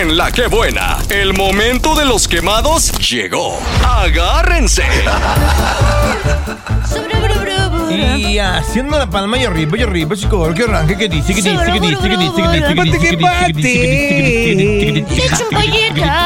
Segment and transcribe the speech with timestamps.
[0.00, 3.60] En la que buena, el momento de los quemados llegó.
[3.86, 4.82] Agárrense.
[8.16, 11.50] Y haciendo la palma y arriba y arriba, chico, que arranque, que dice, que dice,
[11.50, 13.52] que dice, que dice, que dice, que dice, que dice, que dice, que dice, que
[13.52, 13.70] dice,
[14.80, 15.54] que dice, que
[15.92, 16.23] dice,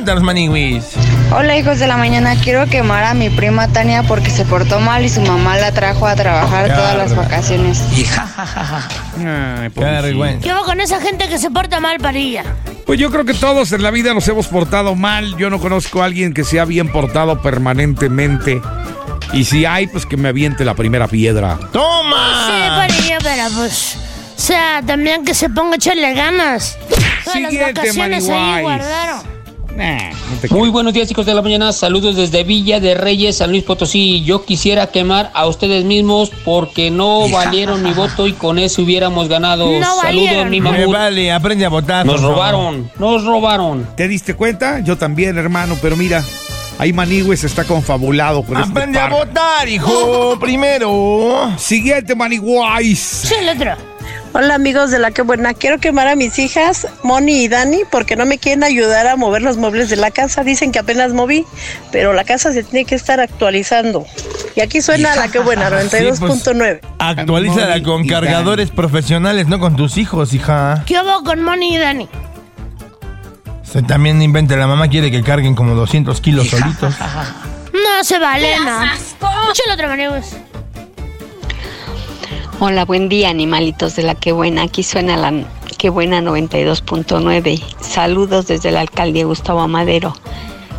[0.00, 0.84] Suéltanos, maniwis.
[1.30, 5.04] Hola hijos de la mañana, quiero quemar a mi prima Tania porque se portó mal
[5.04, 7.82] y su mamá la trajo a trabajar todas las vacaciones.
[9.18, 10.42] Ay, Qué vergüenza.
[10.42, 12.44] ¿Qué hago con esa gente que se porta mal, Parilla?
[12.86, 15.36] Pues yo creo que todos en la vida nos hemos portado mal.
[15.36, 18.62] Yo no conozco a alguien que sea bien portado permanentemente.
[19.34, 21.58] Y si hay, pues que me aviente la primera piedra.
[21.60, 22.86] Sí, ¡Toma!
[22.86, 23.98] Parilla, pero pues...
[24.34, 26.78] O sea, también que se ponga a echarle ganas.
[26.88, 29.29] Todas las Siguiente, vacaciones ahí guardaron.
[29.80, 33.38] Nah, no te Muy buenos días chicos de la mañana, saludos desde Villa de Reyes,
[33.38, 34.22] San Luis Potosí.
[34.24, 39.28] Yo quisiera quemar a ustedes mismos porque no valieron mi voto y con eso hubiéramos
[39.28, 39.64] ganado.
[39.64, 40.50] No saludos valieron.
[40.50, 40.92] mi Me mamut.
[40.94, 42.04] vale, aprende a votar.
[42.04, 42.34] Nos favor.
[42.34, 43.88] robaron, nos robaron.
[43.96, 44.80] ¿Te diste cuenta?
[44.80, 46.22] Yo también, hermano, pero mira,
[46.76, 51.50] ahí Manigües está confabulado con este Aprende a votar, hijo, primero.
[51.56, 52.98] Siguiente Maniguais.
[52.98, 53.89] Sí, el otro.
[54.32, 58.14] Hola amigos de la que buena, quiero quemar a mis hijas, Moni y Dani, porque
[58.14, 60.44] no me quieren ayudar a mover los muebles de la casa.
[60.44, 61.44] Dicen que apenas moví,
[61.90, 64.06] pero la casa se tiene que estar actualizando.
[64.54, 66.80] Y aquí suena la que buena, 92.9.
[66.98, 70.84] Actualízala con cargadores profesionales, no con tus hijos, hija.
[70.86, 72.08] ¿Qué hago con Moni y Dani?
[73.64, 76.94] Se también inventa, la mamá quiere que carguen como 200 kilos solitos.
[77.72, 78.80] No se vale, no.
[79.72, 80.36] Otro, Maniwis.
[82.62, 84.64] Hola, buen día, animalitos de la que buena.
[84.64, 85.32] Aquí suena la
[85.78, 87.58] que buena 92.9.
[87.80, 90.12] Saludos desde la alcaldía Gustavo Amadero.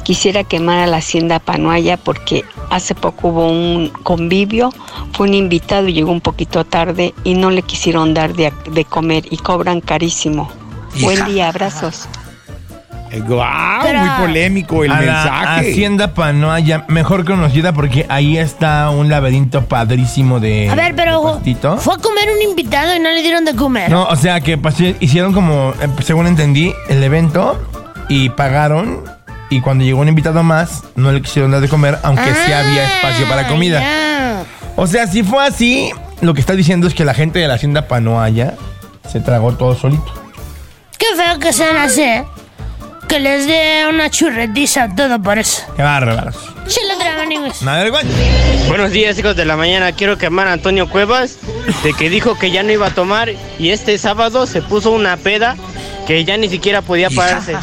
[0.04, 4.72] Quisiera quemar a la hacienda Panuaya porque hace poco hubo un convivio,
[5.14, 8.86] fue un invitado y llegó un poquito tarde y no le quisieron dar de, de
[8.86, 10.52] comer y cobran carísimo.
[11.02, 12.08] Buen día, abrazos.
[13.14, 15.72] Eh, guau, Pero- muy polémico el a la mensaje.
[15.72, 20.70] Hacienda Panoaya, mejor conocida porque ahí está un laberinto padrísimo de.
[20.70, 21.77] A ver, de pero pastito.
[21.77, 23.89] fue a comer un invitado y no le dieron de comer.
[23.92, 27.60] No, o sea que pasé- hicieron como, eh, según entendí, el evento
[28.08, 29.04] y pagaron.
[29.49, 32.86] Y cuando llegó un invitado más, no le quisieron dar de comer, aunque sí había
[32.86, 33.82] espacio para comida.
[33.83, 34.43] Ah.
[34.78, 35.92] O sea, si fue así,
[36.22, 38.54] lo que está diciendo es que la gente de la hacienda Panoaya
[39.11, 40.05] se tragó todo solito.
[40.98, 42.05] Qué feo que sean así.
[43.11, 45.64] Que les dé una churretiza todo por eso.
[45.76, 46.33] Qué bárbaros.
[47.61, 48.17] Vergüenza.
[48.70, 49.92] Buenos días, hijos de la mañana.
[49.92, 51.38] Quiero quemar a Antonio Cuevas
[51.83, 53.27] de que dijo que ya no iba a tomar
[53.60, 55.58] y este sábado se puso una peda
[56.08, 57.54] que ya ni siquiera podía pararse.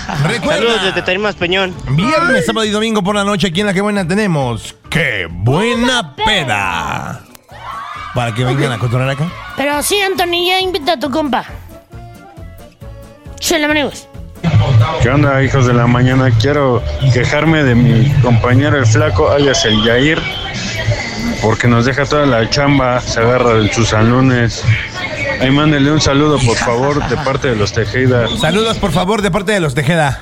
[0.44, 1.74] Saludos desde Tarimas Peñón.
[1.92, 6.14] Viernes, sábado y domingo por la noche aquí en La Que Buena tenemos ¡Qué buena
[6.14, 7.22] peda!
[8.14, 9.32] Para que vengan a cotorrear acá.
[9.56, 11.46] Pero sí, Anthony, ya invita a tu compa.
[13.50, 14.08] El Maniwis.
[15.02, 16.30] ¿Qué onda, hijos de la mañana?
[16.30, 16.82] Quiero
[17.12, 20.20] quejarme de mi compañero el flaco, alias el Yair,
[21.42, 24.64] porque nos deja toda la chamba, se agarra en sus salones.
[25.40, 28.26] Ahí mándele un saludo, por favor, de parte de los Tejeda.
[28.38, 30.20] Saludos, por favor, de parte de los Tejeda.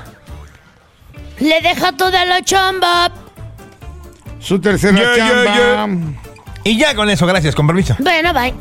[1.41, 3.11] Le deja toda la chamba.
[4.41, 6.21] Su tercera Yeah, yeah, chamba.
[6.65, 7.97] Y ya con eso, gracias, con permiso.
[7.99, 8.53] Bueno, bye.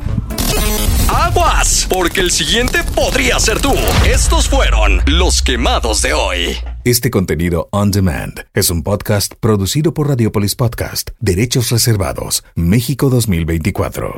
[1.08, 3.72] Aguas, porque el siguiente podría ser tú.
[4.04, 6.56] Estos fueron los quemados de hoy.
[6.84, 14.14] Este contenido on demand es un podcast producido por Radiopolis Podcast, Derechos Reservados, México 2024.